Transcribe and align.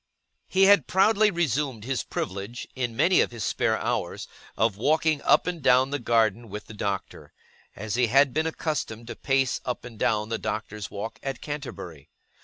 He 0.47 0.63
had 0.63 0.87
proudly 0.87 1.29
resumed 1.29 1.83
his 1.83 2.01
privilege, 2.01 2.67
in 2.75 2.95
many 2.95 3.21
of 3.21 3.29
his 3.29 3.43
spare 3.43 3.77
hours, 3.77 4.27
of 4.57 4.75
walking 4.75 5.21
up 5.21 5.45
and 5.45 5.61
down 5.61 5.91
the 5.91 5.99
garden 5.99 6.49
with 6.49 6.65
the 6.65 6.73
Doctor; 6.73 7.33
as 7.75 7.93
he 7.93 8.07
had 8.07 8.33
been 8.33 8.47
accustomed 8.47 9.05
to 9.05 9.15
pace 9.15 9.61
up 9.63 9.85
and 9.85 9.99
down 9.99 10.29
The 10.29 10.39
Doctor's 10.39 10.89
Walk 10.89 11.19
at 11.21 11.39
Canterbury. 11.39 12.09